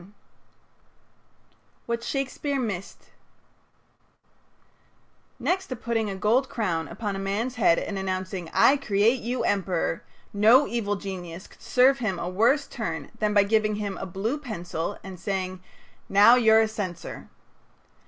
XLI 0.01 0.09
WHAT 1.85 2.01
SHAKESPEARE 2.03 2.59
MISSED 2.59 3.05
Next 5.37 5.67
to 5.67 5.75
putting 5.75 6.09
a 6.09 6.15
gold 6.15 6.49
crown 6.49 6.87
upon 6.87 7.15
a 7.15 7.19
man's 7.19 7.53
head 7.53 7.77
and 7.77 7.99
announcing, 7.99 8.49
"I 8.51 8.77
create 8.77 9.19
you 9.21 9.43
emperor," 9.43 10.03
no 10.33 10.65
evil 10.65 10.95
genius 10.95 11.45
could 11.45 11.61
serve 11.61 11.99
him 11.99 12.17
a 12.17 12.27
worse 12.27 12.65
turn 12.65 13.11
than 13.19 13.35
by 13.35 13.43
giving 13.43 13.75
him 13.75 13.95
a 13.99 14.07
blue 14.07 14.39
pencil 14.39 14.97
and 15.03 15.19
saying: 15.19 15.61
"Now 16.09 16.33
you're 16.33 16.61
a 16.61 16.67
censor." 16.67 17.29